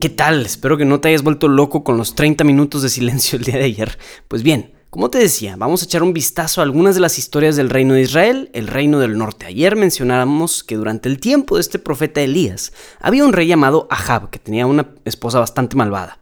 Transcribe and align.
¿Qué 0.00 0.10
tal? 0.10 0.46
Espero 0.46 0.76
que 0.76 0.84
no 0.84 1.00
te 1.00 1.08
hayas 1.08 1.24
vuelto 1.24 1.48
loco 1.48 1.82
con 1.82 1.96
los 1.96 2.14
30 2.14 2.44
minutos 2.44 2.82
de 2.82 2.88
silencio 2.88 3.36
el 3.36 3.44
día 3.44 3.56
de 3.56 3.64
ayer. 3.64 3.98
Pues 4.28 4.44
bien, 4.44 4.72
como 4.90 5.10
te 5.10 5.18
decía, 5.18 5.56
vamos 5.56 5.82
a 5.82 5.86
echar 5.86 6.04
un 6.04 6.12
vistazo 6.12 6.60
a 6.60 6.64
algunas 6.64 6.94
de 6.94 7.00
las 7.00 7.18
historias 7.18 7.56
del 7.56 7.68
reino 7.68 7.94
de 7.94 8.02
Israel, 8.02 8.48
el 8.52 8.68
reino 8.68 9.00
del 9.00 9.18
norte. 9.18 9.46
Ayer 9.46 9.74
mencionábamos 9.74 10.62
que 10.62 10.76
durante 10.76 11.08
el 11.08 11.18
tiempo 11.18 11.56
de 11.56 11.62
este 11.62 11.80
profeta 11.80 12.20
Elías 12.20 12.72
había 13.00 13.24
un 13.24 13.32
rey 13.32 13.48
llamado 13.48 13.88
Ahab, 13.90 14.30
que 14.30 14.38
tenía 14.38 14.66
una 14.66 14.88
esposa 15.04 15.40
bastante 15.40 15.74
malvada. 15.74 16.20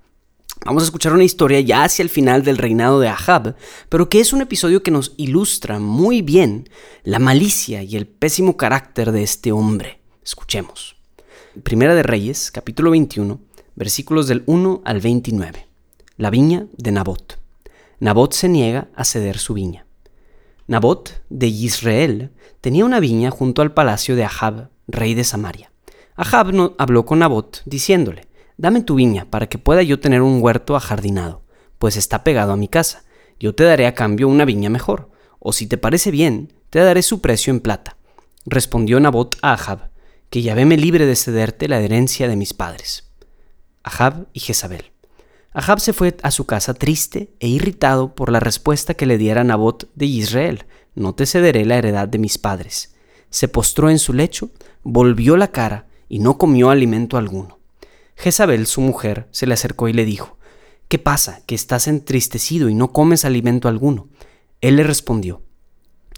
Vamos 0.65 0.83
a 0.83 0.87
escuchar 0.87 1.13
una 1.13 1.25
historia 1.25 1.61
ya 1.61 1.85
hacia 1.85 2.03
el 2.03 2.09
final 2.09 2.45
del 2.45 2.57
reinado 2.57 2.99
de 2.99 3.09
Ahab, 3.09 3.57
pero 3.91 4.09
que 4.09 4.21
es 4.21 4.33
un 4.33 4.41
episodio 4.41 4.83
que 4.83 4.91
nos 4.91 5.13
ilustra 5.19 5.81
muy 5.81 6.23
bien 6.23 6.71
la 7.03 7.19
malicia 7.19 7.83
y 7.83 7.97
el 7.97 8.07
pésimo 8.07 8.57
carácter 8.57 9.13
de 9.13 9.23
este 9.23 9.53
hombre. 9.53 10.01
Escuchemos. 10.25 10.97
Primera 11.63 11.95
de 11.95 12.03
Reyes, 12.03 12.51
capítulo 12.51 12.91
21, 12.91 13.39
versículos 13.77 14.27
del 14.27 14.43
1 14.47 14.83
al 14.85 15.01
29. 15.01 15.67
La 16.17 16.31
viña 16.31 16.67
de 16.77 16.93
Nabot. 16.93 17.39
Nabot 18.01 18.33
se 18.33 18.49
niega 18.49 18.89
a 18.97 19.05
ceder 19.05 19.39
su 19.39 19.55
viña. 19.55 19.87
Nabot 20.67 21.23
de 21.29 21.47
Israel 21.47 22.31
tenía 22.63 22.87
una 22.87 23.01
viña 23.01 23.31
junto 23.31 23.63
al 23.63 23.75
palacio 23.75 24.17
de 24.17 24.25
Ahab, 24.25 24.71
rey 24.89 25.15
de 25.15 25.25
Samaria. 25.25 25.71
Ahab 26.17 26.53
no, 26.53 26.75
habló 26.79 27.05
con 27.05 27.19
Nabot 27.19 27.63
diciéndole, 27.67 28.27
Dame 28.57 28.81
tu 28.81 28.95
viña 28.95 29.27
para 29.31 29.49
que 29.49 29.59
pueda 29.59 29.83
yo 29.83 30.01
tener 30.01 30.23
un 30.23 30.43
huerto 30.43 30.75
ajardinado, 30.75 31.43
pues 31.79 31.99
está 31.99 32.25
pegado 32.25 32.53
a 32.53 32.57
mi 32.57 32.69
casa. 32.69 33.05
Yo 33.39 33.55
te 33.55 33.65
daré 33.65 33.87
a 33.87 33.95
cambio 33.95 34.29
una 34.29 34.47
viña 34.47 34.71
mejor, 34.71 35.11
o 35.39 35.53
si 35.53 35.67
te 35.67 35.77
parece 35.77 36.11
bien, 36.11 36.55
te 36.71 36.79
daré 36.79 37.03
su 37.03 37.21
precio 37.21 37.51
en 37.51 37.61
plata. 37.61 37.99
Respondió 38.47 38.99
Nabot 38.99 39.37
a 39.43 39.53
Ahab, 39.53 39.91
que 40.31 40.41
Yahvé 40.41 40.65
me 40.65 40.79
libre 40.79 41.05
de 41.05 41.17
cederte 41.17 41.69
la 41.69 41.81
herencia 41.81 42.27
de 42.29 42.37
mis 42.37 42.55
padres. 42.55 43.07
Ahab 43.87 44.27
y 44.33 44.41
Jezabel. 44.41 44.91
Ahab 45.53 45.81
se 45.81 45.93
fue 45.93 46.17
a 46.23 46.31
su 46.33 46.45
casa 46.45 46.75
triste 46.75 47.31
e 47.39 47.47
irritado 47.47 48.15
por 48.15 48.31
la 48.31 48.41
respuesta 48.41 48.95
que 48.95 49.07
le 49.07 49.17
diera 49.17 49.45
Nabot 49.45 49.89
de 49.95 50.07
Israel, 50.07 50.65
no 50.95 51.15
te 51.15 51.25
cederé 51.25 51.65
la 51.65 51.79
heredad 51.79 52.09
de 52.09 52.19
mis 52.19 52.37
padres. 52.37 52.95
Se 53.31 53.49
postró 53.49 53.89
en 53.89 53.99
su 53.99 54.13
lecho, 54.13 54.51
volvió 54.83 55.37
la 55.37 55.53
cara 55.53 55.87
y 56.09 56.19
no 56.19 56.37
comió 56.37 56.71
alimento 56.71 57.17
alguno. 57.17 57.61
Jezabel, 58.17 58.67
su 58.67 58.81
mujer, 58.81 59.29
se 59.31 59.47
le 59.47 59.55
acercó 59.55 59.89
y 59.89 59.93
le 59.93 60.05
dijo, 60.05 60.37
¿Qué 60.89 60.99
pasa, 60.99 61.43
que 61.47 61.55
estás 61.55 61.87
entristecido 61.87 62.69
y 62.69 62.75
no 62.75 62.93
comes 62.93 63.25
alimento 63.25 63.69
alguno? 63.69 64.09
Él 64.61 64.77
le 64.77 64.83
respondió, 64.83 65.43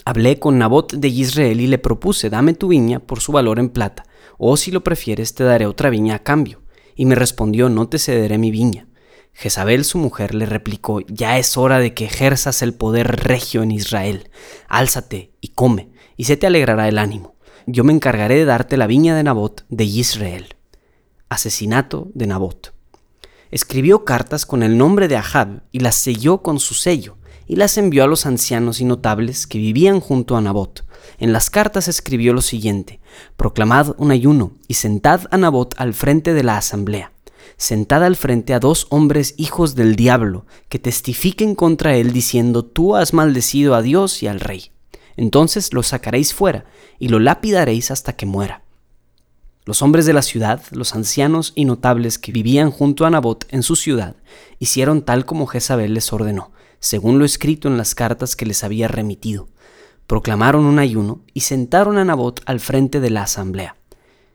Hablé 0.06 0.38
con 0.38 0.58
Nabot 0.58 0.94
de 0.94 1.08
Israel 1.08 1.60
y 1.60 1.66
le 1.66 1.78
propuse, 1.78 2.30
dame 2.30 2.54
tu 2.54 2.68
viña 2.68 2.98
por 2.98 3.20
su 3.20 3.32
valor 3.32 3.58
en 3.58 3.68
plata, 3.68 4.04
o 4.38 4.56
si 4.56 4.70
lo 4.70 4.82
prefieres 4.82 5.34
te 5.34 5.44
daré 5.44 5.66
otra 5.66 5.90
viña 5.90 6.14
a 6.14 6.22
cambio 6.22 6.62
y 6.98 7.06
me 7.06 7.14
respondió, 7.14 7.68
no 7.68 7.88
te 7.88 8.00
cederé 8.00 8.38
mi 8.38 8.50
viña. 8.50 8.88
Jezabel, 9.32 9.84
su 9.84 9.98
mujer, 9.98 10.34
le 10.34 10.46
replicó, 10.46 11.00
ya 11.06 11.38
es 11.38 11.56
hora 11.56 11.78
de 11.78 11.94
que 11.94 12.06
ejerzas 12.06 12.60
el 12.60 12.74
poder 12.74 13.24
regio 13.24 13.62
en 13.62 13.70
Israel. 13.70 14.30
Álzate 14.66 15.32
y 15.40 15.50
come, 15.50 15.92
y 16.16 16.24
se 16.24 16.36
te 16.36 16.48
alegrará 16.48 16.88
el 16.88 16.98
ánimo. 16.98 17.36
Yo 17.66 17.84
me 17.84 17.92
encargaré 17.92 18.34
de 18.34 18.44
darte 18.44 18.76
la 18.76 18.88
viña 18.88 19.14
de 19.14 19.22
Nabot 19.22 19.64
de 19.68 19.84
Israel. 19.84 20.56
Asesinato 21.28 22.10
de 22.14 22.26
Nabot. 22.26 22.74
Escribió 23.52 24.04
cartas 24.04 24.44
con 24.44 24.64
el 24.64 24.76
nombre 24.76 25.06
de 25.06 25.18
Ahab 25.18 25.62
y 25.70 25.78
las 25.78 25.94
selló 25.94 26.42
con 26.42 26.58
su 26.58 26.74
sello, 26.74 27.17
y 27.48 27.56
las 27.56 27.78
envió 27.78 28.04
a 28.04 28.06
los 28.06 28.26
ancianos 28.26 28.80
y 28.80 28.84
notables 28.84 29.46
que 29.46 29.58
vivían 29.58 30.00
junto 30.00 30.36
a 30.36 30.40
Nabot. 30.40 30.84
En 31.18 31.32
las 31.32 31.50
cartas 31.50 31.88
escribió 31.88 32.32
lo 32.34 32.42
siguiente, 32.42 33.00
Proclamad 33.36 33.94
un 33.96 34.10
ayuno 34.10 34.52
y 34.68 34.74
sentad 34.74 35.22
a 35.30 35.38
Nabot 35.38 35.74
al 35.78 35.94
frente 35.94 36.34
de 36.34 36.44
la 36.44 36.58
asamblea. 36.58 37.12
Sentad 37.56 38.04
al 38.04 38.14
frente 38.14 38.54
a 38.54 38.60
dos 38.60 38.86
hombres 38.90 39.34
hijos 39.38 39.74
del 39.74 39.96
diablo, 39.96 40.46
que 40.68 40.78
testifiquen 40.78 41.54
contra 41.54 41.96
él 41.96 42.12
diciendo, 42.12 42.64
Tú 42.64 42.94
has 42.94 43.14
maldecido 43.14 43.74
a 43.74 43.82
Dios 43.82 44.22
y 44.22 44.28
al 44.28 44.38
rey. 44.38 44.70
Entonces 45.16 45.72
lo 45.72 45.82
sacaréis 45.82 46.34
fuera 46.34 46.66
y 46.98 47.08
lo 47.08 47.18
lapidaréis 47.18 47.90
hasta 47.90 48.14
que 48.14 48.26
muera. 48.26 48.62
Los 49.64 49.82
hombres 49.82 50.06
de 50.06 50.12
la 50.12 50.22
ciudad, 50.22 50.62
los 50.70 50.94
ancianos 50.94 51.52
y 51.54 51.64
notables 51.64 52.18
que 52.18 52.32
vivían 52.32 52.70
junto 52.70 53.04
a 53.04 53.10
Nabot 53.10 53.44
en 53.50 53.62
su 53.62 53.74
ciudad, 53.74 54.16
hicieron 54.58 55.02
tal 55.02 55.26
como 55.26 55.46
Jezabel 55.46 55.94
les 55.94 56.12
ordenó, 56.12 56.52
según 56.80 57.18
lo 57.18 57.24
escrito 57.24 57.68
en 57.68 57.76
las 57.76 57.94
cartas 57.94 58.36
que 58.36 58.46
les 58.46 58.64
había 58.64 58.88
remitido. 58.88 59.48
Proclamaron 60.06 60.64
un 60.64 60.78
ayuno 60.78 61.22
y 61.34 61.40
sentaron 61.40 61.98
a 61.98 62.04
Nabot 62.04 62.40
al 62.46 62.60
frente 62.60 63.00
de 63.00 63.10
la 63.10 63.22
asamblea. 63.22 63.76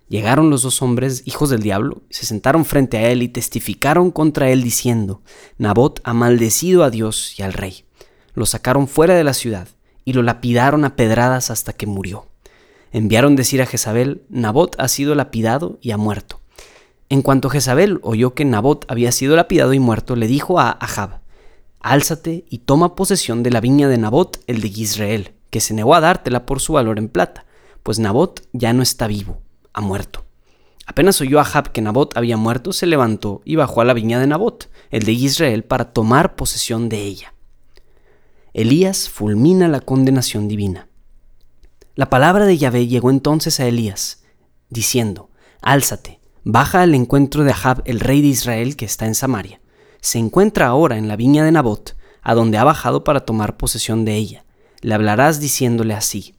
Llegaron 0.08 0.50
los 0.50 0.62
dos 0.62 0.82
hombres, 0.82 1.24
hijos 1.26 1.50
del 1.50 1.64
diablo, 1.64 2.04
se 2.10 2.26
sentaron 2.26 2.66
frente 2.66 2.98
a 2.98 3.10
él 3.10 3.24
y 3.24 3.30
testificaron 3.30 4.12
contra 4.12 4.52
él 4.52 4.62
diciendo, 4.62 5.24
Nabot 5.58 6.02
ha 6.04 6.14
maldecido 6.14 6.84
a 6.84 6.92
Dios 6.92 7.40
y 7.40 7.42
al 7.42 7.54
rey. 7.54 7.86
Lo 8.36 8.46
sacaron 8.46 8.88
fuera 8.88 9.16
de 9.16 9.24
la 9.24 9.34
ciudad 9.34 9.68
y 10.06 10.14
lo 10.14 10.22
lapidaron 10.22 10.86
a 10.86 10.96
pedradas 10.96 11.50
hasta 11.50 11.74
que 11.74 11.88
murió. 11.88 12.28
Enviaron 12.92 13.36
decir 13.36 13.60
a 13.64 13.66
Jezabel, 13.66 14.24
Nabot 14.30 14.76
ha 14.78 14.88
sido 14.88 15.16
lapidado 15.16 15.80
y 15.82 15.90
ha 15.90 15.98
muerto. 15.98 16.42
En 17.10 17.24
cuanto 17.24 17.50
Jezabel 17.50 18.00
oyó 18.04 18.36
que 18.36 18.46
Nabot 18.46 18.86
había 18.90 19.12
sido 19.12 19.36
lapidado 19.36 19.74
y 19.74 19.80
muerto, 19.80 20.16
le 20.16 20.28
dijo 20.28 20.60
a 20.60 20.70
Ahab, 20.70 21.23
Álzate 21.84 22.46
y 22.50 22.60
toma 22.60 22.96
posesión 22.96 23.44
de 23.44 23.52
la 23.52 23.60
viña 23.60 23.90
de 23.90 23.98
Nabot, 23.98 24.42
el 24.48 24.62
de 24.62 24.70
Israel, 24.70 25.34
que 25.50 25.60
se 25.60 25.74
negó 25.74 25.94
a 25.96 26.00
dártela 26.00 26.46
por 26.46 26.62
su 26.62 26.74
valor 26.74 26.98
en 26.98 27.10
plata, 27.10 27.46
pues 27.84 28.00
Nabot 28.00 28.42
ya 28.54 28.72
no 28.72 28.82
está 28.82 29.06
vivo, 29.06 29.42
ha 29.74 29.82
muerto. 29.82 30.24
Apenas 30.86 31.20
oyó 31.20 31.42
Ahab 31.42 31.74
que 31.74 31.82
Nabot 31.82 32.16
había 32.16 32.38
muerto, 32.38 32.72
se 32.72 32.86
levantó 32.86 33.42
y 33.44 33.58
bajó 33.58 33.82
a 33.82 33.86
la 33.86 33.94
viña 33.94 34.18
de 34.18 34.28
Nabot, 34.28 34.70
el 34.92 35.04
de 35.04 35.12
Israel, 35.12 35.66
para 35.66 35.92
tomar 35.92 36.38
posesión 36.38 36.88
de 36.88 37.02
ella. 37.02 37.34
Elías 38.54 39.10
fulmina 39.10 39.68
la 39.68 39.82
condenación 39.82 40.48
divina. 40.48 40.88
La 41.96 42.10
palabra 42.10 42.46
de 42.46 42.58
Yahvé 42.58 42.88
llegó 42.88 43.10
entonces 43.10 43.60
a 43.60 43.68
Elías, 43.68 44.24
diciendo, 44.70 45.32
Álzate, 45.62 46.22
baja 46.46 46.82
al 46.82 46.96
encuentro 46.96 47.44
de 47.44 47.52
Ahab, 47.52 47.82
el 47.84 48.00
rey 48.00 48.22
de 48.22 48.28
Israel 48.30 48.78
que 48.78 48.86
está 48.86 49.06
en 49.06 49.16
Samaria. 49.16 49.60
Se 50.04 50.20
encuentra 50.20 50.68
ahora 50.68 50.98
en 50.98 51.08
la 51.08 51.16
viña 51.16 51.46
de 51.46 51.54
Nabot, 51.54 51.96
a 52.22 52.36
donde 52.36 52.58
ha 52.58 52.66
bajado 52.66 53.06
para 53.06 53.22
tomar 53.22 53.56
posesión 53.56 54.04
de 54.04 54.16
ella. 54.16 54.44
Le 54.82 54.94
hablarás 54.94 55.40
diciéndole 55.40 55.94
así, 55.94 56.36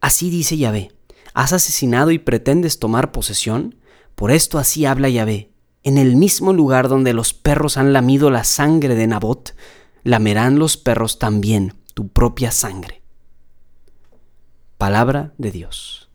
Así 0.00 0.30
dice 0.30 0.56
Yahvé, 0.56 0.92
¿has 1.34 1.52
asesinado 1.52 2.12
y 2.12 2.20
pretendes 2.20 2.78
tomar 2.78 3.10
posesión? 3.10 3.74
Por 4.14 4.30
esto 4.30 4.58
así 4.58 4.86
habla 4.86 5.08
Yahvé, 5.08 5.50
en 5.82 5.98
el 5.98 6.14
mismo 6.14 6.52
lugar 6.52 6.88
donde 6.88 7.12
los 7.12 7.34
perros 7.34 7.78
han 7.78 7.92
lamido 7.92 8.30
la 8.30 8.44
sangre 8.44 8.94
de 8.94 9.08
Nabot, 9.08 9.56
lamerán 10.04 10.60
los 10.60 10.76
perros 10.76 11.18
también 11.18 11.74
tu 11.94 12.10
propia 12.10 12.52
sangre. 12.52 13.02
Palabra 14.78 15.34
de 15.36 15.50
Dios. 15.50 16.09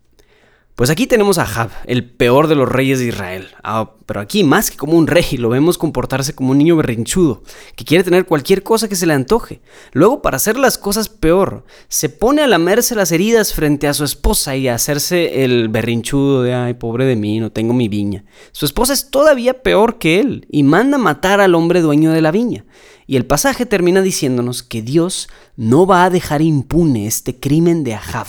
Pues 0.75 0.89
aquí 0.89 1.07
tenemos 1.07 1.38
a 1.38 1.44
Ahab, 1.44 1.69
el 1.86 2.04
peor 2.04 2.50
de 2.50 2.56
los 2.56 2.68
reyes 2.68 3.00
de 3.00 3.06
Israel. 3.06 3.48
Ah, 3.63 3.92
pero 4.06 4.19
aquí, 4.19 4.44
más 4.44 4.69
que 4.69 4.75
como 4.75 4.98
un 4.98 5.07
rey, 5.07 5.38
lo 5.38 5.48
vemos 5.48 5.77
comportarse 5.77 6.36
como 6.36 6.51
un 6.51 6.57
niño 6.57 6.75
berrinchudo, 6.75 7.44
que 7.77 7.86
quiere 7.86 8.04
tener 8.04 8.25
cualquier 8.25 8.62
cosa 8.62 8.89
que 8.89 8.98
se 8.98 9.06
le 9.06 9.13
antoje. 9.13 9.62
Luego, 9.94 10.22
para 10.22 10.36
hacer 10.36 10.57
las 10.57 10.77
cosas 10.77 11.07
peor, 11.07 11.63
se 11.88 12.10
pone 12.10 12.42
a 12.42 12.48
lamerse 12.48 12.94
las 12.94 13.13
heridas 13.13 13.54
frente 13.54 13.88
a 13.88 13.94
su 13.94 14.04
esposa 14.04 14.57
y 14.57 14.68
a 14.68 14.75
hacerse 14.75 15.45
el 15.45 15.69
berrinchudo 15.69 16.44
de, 16.44 16.54
ay, 16.54 16.74
pobre 16.74 17.06
de 17.06 17.16
mí, 17.16 17.39
no 17.39 17.54
tengo 17.54 17.74
mi 17.74 17.88
viña. 17.88 18.25
Su 18.51 18.66
esposa 18.66 18.92
es 18.92 19.10
todavía 19.10 19.63
peor 19.63 19.98
que 19.98 20.19
él 20.19 20.45
y 20.51 20.63
manda 20.63 20.98
matar 20.98 21.39
al 21.39 21.56
hombre 21.56 21.80
dueño 21.80 22.12
de 22.12 22.22
la 22.22 22.31
viña. 22.31 22.66
Y 23.07 23.16
el 23.16 23.25
pasaje 23.25 23.66
termina 23.66 24.01
diciéndonos 24.01 24.62
que 24.62 24.81
Dios 24.81 25.30
no 25.56 25.88
va 25.88 26.04
a 26.04 26.10
dejar 26.10 26.42
impune 26.42 27.07
este 27.07 27.39
crimen 27.39 27.86
de 27.86 27.94
Ahab 27.94 28.27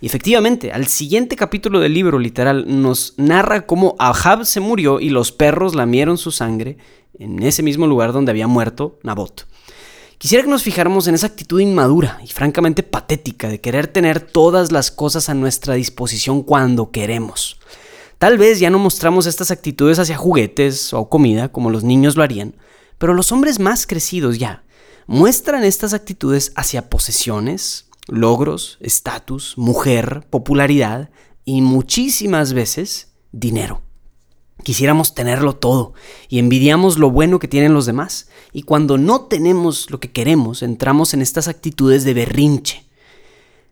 y 0.00 0.06
efectivamente, 0.06 0.72
al 0.72 0.86
siguiente 0.86 1.36
capítulo 1.36 1.80
del 1.80 1.94
libro 1.94 2.18
literal 2.18 2.64
nos 2.82 3.14
narra 3.16 3.66
cómo 3.66 3.96
Ahab 3.98 4.44
se 4.44 4.60
murió 4.60 5.00
y 5.00 5.08
los 5.08 5.32
perros 5.32 5.74
lamieron 5.74 6.18
su 6.18 6.30
sangre 6.30 6.76
en 7.18 7.42
ese 7.42 7.62
mismo 7.62 7.86
lugar 7.86 8.12
donde 8.12 8.30
había 8.30 8.46
muerto 8.46 8.98
Nabot. 9.02 9.46
Quisiera 10.18 10.44
que 10.44 10.50
nos 10.50 10.62
fijáramos 10.62 11.08
en 11.08 11.14
esa 11.14 11.26
actitud 11.26 11.60
inmadura 11.60 12.18
y 12.24 12.28
francamente 12.28 12.82
patética 12.82 13.48
de 13.48 13.60
querer 13.60 13.86
tener 13.86 14.20
todas 14.20 14.72
las 14.72 14.90
cosas 14.90 15.28
a 15.28 15.34
nuestra 15.34 15.74
disposición 15.74 16.42
cuando 16.42 16.90
queremos. 16.90 17.58
Tal 18.18 18.38
vez 18.38 18.58
ya 18.58 18.70
no 18.70 18.78
mostramos 18.78 19.26
estas 19.26 19.50
actitudes 19.50 19.98
hacia 19.98 20.16
juguetes 20.16 20.94
o 20.94 21.10
comida 21.10 21.50
como 21.50 21.70
los 21.70 21.84
niños 21.84 22.16
lo 22.16 22.22
harían, 22.22 22.54
pero 22.96 23.12
los 23.12 23.30
hombres 23.30 23.60
más 23.60 23.86
crecidos 23.86 24.38
ya 24.38 24.64
muestran 25.06 25.64
estas 25.64 25.92
actitudes 25.92 26.52
hacia 26.56 26.88
posesiones, 26.88 27.85
logros, 28.08 28.78
estatus, 28.80 29.54
mujer, 29.56 30.26
popularidad 30.30 31.10
y 31.44 31.60
muchísimas 31.60 32.52
veces 32.52 33.12
dinero. 33.32 33.82
Quisiéramos 34.62 35.14
tenerlo 35.14 35.54
todo 35.54 35.94
y 36.28 36.38
envidiamos 36.38 36.98
lo 36.98 37.10
bueno 37.10 37.38
que 37.38 37.48
tienen 37.48 37.74
los 37.74 37.86
demás. 37.86 38.28
Y 38.52 38.62
cuando 38.62 38.98
no 38.98 39.22
tenemos 39.22 39.90
lo 39.90 40.00
que 40.00 40.10
queremos, 40.10 40.62
entramos 40.62 41.14
en 41.14 41.22
estas 41.22 41.46
actitudes 41.46 42.04
de 42.04 42.14
berrinche. 42.14 42.86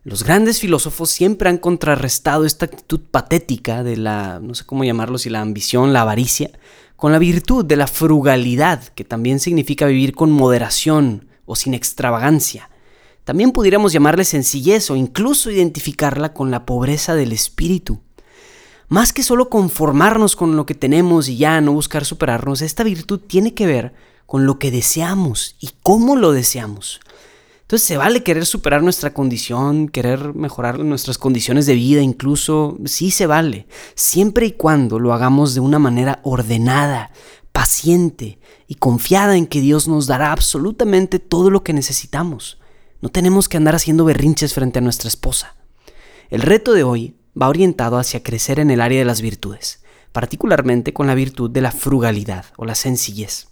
Los 0.03 0.23
grandes 0.23 0.59
filósofos 0.59 1.09
siempre 1.09 1.49
han 1.49 1.57
contrarrestado 1.57 2.45
esta 2.45 2.65
actitud 2.65 3.01
patética 3.09 3.83
de 3.83 3.97
la, 3.97 4.39
no 4.39 4.53
sé 4.53 4.63
cómo 4.63 4.83
llamarlo, 4.83 5.17
si 5.17 5.31
la 5.31 5.41
ambición, 5.41 5.93
la 5.93 6.01
avaricia, 6.01 6.51
con 6.95 7.11
la 7.11 7.17
virtud 7.17 7.65
de 7.65 7.75
la 7.75 7.87
frugalidad, 7.87 8.83
que 8.89 9.03
también 9.03 9.39
significa 9.39 9.87
vivir 9.87 10.13
con 10.13 10.31
moderación 10.31 11.27
o 11.45 11.55
sin 11.55 11.73
extravagancia. 11.73 12.69
También 13.25 13.51
pudiéramos 13.51 13.91
llamarle 13.91 14.23
sencillez 14.23 14.89
o 14.91 14.95
incluso 14.95 15.49
identificarla 15.49 16.33
con 16.33 16.51
la 16.51 16.65
pobreza 16.65 17.15
del 17.15 17.31
espíritu. 17.31 17.99
Más 18.87 19.13
que 19.13 19.23
solo 19.23 19.49
conformarnos 19.49 20.35
con 20.35 20.55
lo 20.55 20.67
que 20.67 20.75
tenemos 20.75 21.27
y 21.27 21.37
ya 21.37 21.59
no 21.59 21.73
buscar 21.73 22.05
superarnos, 22.05 22.61
esta 22.61 22.83
virtud 22.83 23.19
tiene 23.19 23.55
que 23.55 23.65
ver 23.65 23.93
con 24.27 24.45
lo 24.45 24.59
que 24.59 24.69
deseamos 24.69 25.55
y 25.59 25.71
cómo 25.81 26.15
lo 26.15 26.31
deseamos. 26.31 26.99
Entonces 27.61 27.87
se 27.87 27.97
vale 27.97 28.21
querer 28.21 28.45
superar 28.45 28.83
nuestra 28.83 29.11
condición, 29.11 29.87
querer 29.87 30.35
mejorar 30.35 30.77
nuestras 30.77 31.17
condiciones 31.17 31.65
de 31.65 31.73
vida 31.73 32.01
incluso, 32.01 32.77
sí 32.85 33.09
se 33.09 33.25
vale, 33.25 33.65
siempre 33.95 34.45
y 34.45 34.51
cuando 34.51 34.99
lo 34.99 35.13
hagamos 35.13 35.55
de 35.55 35.61
una 35.61 35.79
manera 35.79 36.19
ordenada, 36.21 37.09
paciente 37.51 38.37
y 38.67 38.75
confiada 38.75 39.35
en 39.35 39.47
que 39.47 39.61
Dios 39.61 39.87
nos 39.87 40.05
dará 40.05 40.31
absolutamente 40.31 41.17
todo 41.17 41.49
lo 41.49 41.63
que 41.63 41.73
necesitamos. 41.73 42.59
No 43.05 43.11
tenemos 43.11 43.47
que 43.47 43.57
andar 43.57 43.75
haciendo 43.75 44.03
berrinches 44.03 44.55
frente 44.55 44.79
a 44.79 44.81
nuestra 44.81 45.09
esposa. 45.09 45.55
El 46.31 46.41
reto 46.41 46.73
de 46.73 46.81
hoy 46.81 47.13
va 47.39 47.49
orientado 47.49 47.99
hacia 47.99 48.23
crecer 48.23 48.59
en 48.59 48.71
el 48.71 48.81
área 48.81 48.97
de 48.97 49.05
las 49.05 49.21
virtudes, 49.21 49.83
particularmente 50.11 50.91
con 50.91 51.05
la 51.05 51.13
virtud 51.13 51.51
de 51.51 51.61
la 51.61 51.71
frugalidad 51.71 52.45
o 52.57 52.65
la 52.65 52.73
sencillez. 52.73 53.49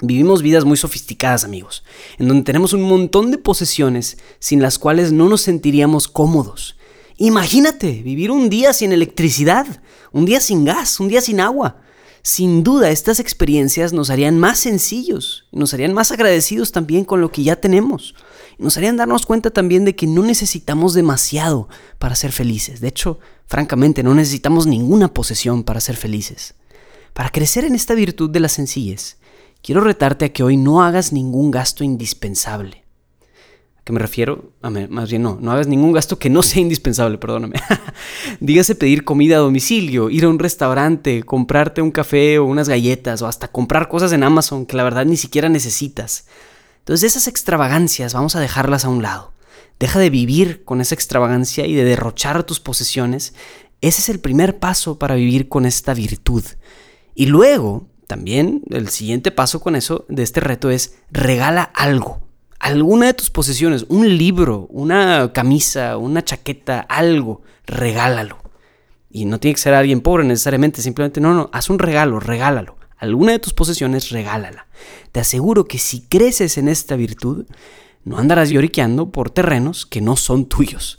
Vivimos 0.00 0.40
vidas 0.40 0.64
muy 0.64 0.78
sofisticadas, 0.78 1.44
amigos, 1.44 1.84
en 2.16 2.28
donde 2.28 2.44
tenemos 2.44 2.72
un 2.72 2.80
montón 2.80 3.30
de 3.30 3.36
posesiones 3.36 4.16
sin 4.38 4.62
las 4.62 4.78
cuales 4.78 5.12
no 5.12 5.28
nos 5.28 5.42
sentiríamos 5.42 6.08
cómodos. 6.08 6.78
Imagínate 7.18 8.02
vivir 8.02 8.30
un 8.30 8.48
día 8.48 8.72
sin 8.72 8.92
electricidad, 8.92 9.66
un 10.12 10.24
día 10.24 10.40
sin 10.40 10.64
gas, 10.64 10.98
un 10.98 11.08
día 11.08 11.20
sin 11.20 11.40
agua. 11.40 11.82
Sin 12.22 12.62
duda, 12.64 12.90
estas 12.90 13.20
experiencias 13.20 13.92
nos 13.92 14.10
harían 14.10 14.38
más 14.38 14.58
sencillos, 14.58 15.46
nos 15.52 15.72
harían 15.72 15.94
más 15.94 16.10
agradecidos 16.12 16.72
también 16.72 17.04
con 17.04 17.20
lo 17.20 17.30
que 17.30 17.42
ya 17.42 17.56
tenemos. 17.56 18.14
Nos 18.58 18.76
harían 18.76 18.96
darnos 18.96 19.24
cuenta 19.24 19.50
también 19.50 19.84
de 19.84 19.94
que 19.94 20.06
no 20.06 20.22
necesitamos 20.22 20.94
demasiado 20.94 21.68
para 21.98 22.16
ser 22.16 22.32
felices. 22.32 22.80
De 22.80 22.88
hecho, 22.88 23.18
francamente, 23.46 24.02
no 24.02 24.14
necesitamos 24.14 24.66
ninguna 24.66 25.14
posesión 25.14 25.62
para 25.62 25.80
ser 25.80 25.96
felices. 25.96 26.54
Para 27.14 27.30
crecer 27.30 27.64
en 27.64 27.74
esta 27.74 27.94
virtud 27.94 28.30
de 28.30 28.40
la 28.40 28.48
sencillez, 28.48 29.16
quiero 29.62 29.80
retarte 29.80 30.26
a 30.26 30.32
que 30.32 30.42
hoy 30.42 30.56
no 30.56 30.82
hagas 30.82 31.12
ningún 31.12 31.50
gasto 31.50 31.84
indispensable. 31.84 32.87
¿A 33.88 33.90
qué 33.90 33.94
me 33.94 34.00
refiero? 34.00 34.52
más 34.90 35.08
bien 35.08 35.22
no, 35.22 35.38
no 35.40 35.50
hagas 35.50 35.66
ningún 35.66 35.92
gasto 35.92 36.18
que 36.18 36.28
no 36.28 36.42
sea 36.42 36.60
indispensable, 36.60 37.16
perdóname. 37.16 37.54
Dígase 38.40 38.74
pedir 38.74 39.02
comida 39.02 39.36
a 39.36 39.38
domicilio, 39.38 40.10
ir 40.10 40.24
a 40.24 40.28
un 40.28 40.38
restaurante, 40.38 41.22
comprarte 41.22 41.80
un 41.80 41.90
café 41.90 42.38
o 42.38 42.44
unas 42.44 42.68
galletas 42.68 43.22
o 43.22 43.26
hasta 43.26 43.48
comprar 43.48 43.88
cosas 43.88 44.12
en 44.12 44.24
Amazon 44.24 44.66
que 44.66 44.76
la 44.76 44.84
verdad 44.84 45.06
ni 45.06 45.16
siquiera 45.16 45.48
necesitas. 45.48 46.26
Entonces 46.80 47.12
esas 47.12 47.28
extravagancias 47.28 48.12
vamos 48.12 48.36
a 48.36 48.40
dejarlas 48.40 48.84
a 48.84 48.90
un 48.90 49.00
lado. 49.00 49.32
Deja 49.80 49.98
de 49.98 50.10
vivir 50.10 50.64
con 50.64 50.82
esa 50.82 50.94
extravagancia 50.94 51.64
y 51.64 51.74
de 51.74 51.84
derrochar 51.84 52.44
tus 52.44 52.60
posesiones. 52.60 53.32
Ese 53.80 54.02
es 54.02 54.10
el 54.10 54.20
primer 54.20 54.58
paso 54.58 54.98
para 54.98 55.14
vivir 55.14 55.48
con 55.48 55.64
esta 55.64 55.94
virtud. 55.94 56.44
Y 57.14 57.24
luego, 57.24 57.86
también 58.06 58.64
el 58.68 58.90
siguiente 58.90 59.30
paso 59.30 59.60
con 59.60 59.76
eso, 59.76 60.04
de 60.10 60.24
este 60.24 60.40
reto, 60.40 60.68
es 60.68 60.96
regala 61.10 61.62
algo. 61.62 62.27
Alguna 62.58 63.06
de 63.06 63.14
tus 63.14 63.30
posesiones, 63.30 63.86
un 63.88 64.18
libro, 64.18 64.66
una 64.70 65.32
camisa, 65.32 65.96
una 65.96 66.24
chaqueta, 66.24 66.80
algo, 66.80 67.42
regálalo. 67.66 68.38
Y 69.10 69.24
no 69.24 69.38
tiene 69.40 69.54
que 69.54 69.60
ser 69.60 69.74
alguien 69.74 70.00
pobre 70.00 70.24
necesariamente, 70.24 70.82
simplemente 70.82 71.20
no, 71.20 71.34
no, 71.34 71.50
haz 71.52 71.70
un 71.70 71.78
regalo, 71.78 72.20
regálalo 72.20 72.78
alguna 72.98 73.32
de 73.32 73.38
tus 73.38 73.54
posesiones, 73.54 74.10
regálala. 74.10 74.66
Te 75.12 75.20
aseguro 75.20 75.64
que 75.64 75.78
si 75.78 76.02
creces 76.02 76.58
en 76.58 76.68
esta 76.68 76.96
virtud, 76.96 77.46
no 78.04 78.18
andarás 78.18 78.50
lloriqueando 78.50 79.10
por 79.10 79.30
terrenos 79.30 79.86
que 79.86 80.00
no 80.00 80.16
son 80.16 80.46
tuyos. 80.46 80.98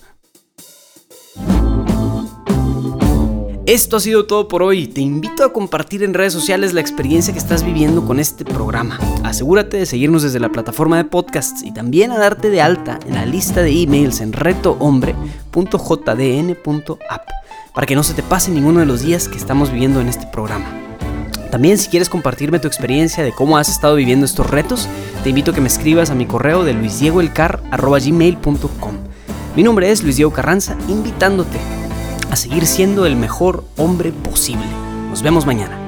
Esto 3.70 3.96
ha 3.98 4.00
sido 4.00 4.26
todo 4.26 4.48
por 4.48 4.64
hoy. 4.64 4.88
Te 4.88 5.02
invito 5.02 5.44
a 5.44 5.54
compartir 5.54 6.02
en 6.02 6.16
redes 6.16 6.34
sociales 6.34 6.74
la 6.74 6.82
experiencia 6.82 7.34
que 7.34 7.38
estás 7.38 7.64
viviendo 7.64 8.04
con 8.04 8.20
este 8.20 8.44
programa. 8.44 8.98
Asegúrate 9.24 9.78
de 9.78 9.86
seguirnos 9.86 10.24
desde 10.24 10.40
la 10.40 10.50
plataforma 10.50 10.98
de 10.98 11.04
podcasts 11.04 11.62
y 11.64 11.72
también 11.72 12.12
a 12.12 12.18
darte 12.18 12.50
de 12.50 12.64
alta 12.64 13.00
en 13.06 13.14
la 13.14 13.28
lista 13.28 13.62
de 13.62 13.70
emails 13.70 14.22
en 14.22 14.34
retohombre.jdn.app 14.34 17.30
para 17.76 17.86
que 17.86 17.94
no 17.94 18.02
se 18.02 18.16
te 18.16 18.24
pase 18.24 18.50
ninguno 18.50 18.80
de 18.80 18.88
los 18.88 19.04
días 19.04 19.28
que 19.28 19.38
estamos 19.38 19.72
viviendo 19.72 20.02
en 20.02 20.08
este 20.08 20.26
programa. 20.26 20.66
También 21.52 21.78
si 21.78 21.90
quieres 21.90 22.10
compartirme 22.10 22.58
tu 22.58 22.68
experiencia 22.68 23.24
de 23.24 23.34
cómo 23.34 23.56
has 23.56 23.70
estado 23.70 23.94
viviendo 23.94 24.26
estos 24.26 24.50
retos, 24.50 24.90
te 25.22 25.30
invito 25.30 25.52
a 25.52 25.54
que 25.54 25.62
me 25.62 25.68
escribas 25.68 26.10
a 26.10 26.16
mi 26.16 26.26
correo 26.26 26.64
de 26.64 26.74
luisdiegoelcar.gmail.com. 26.74 28.96
Mi 29.56 29.62
nombre 29.62 29.92
es 29.92 30.02
Luis 30.02 30.16
Diego 30.16 30.34
Carranza, 30.34 30.76
invitándote 30.88 31.60
a 32.30 32.36
seguir 32.36 32.66
siendo 32.66 33.06
el 33.06 33.16
mejor 33.16 33.64
hombre 33.78 34.12
posible. 34.12 34.66
Nos 35.10 35.22
vemos 35.22 35.46
mañana. 35.46 35.79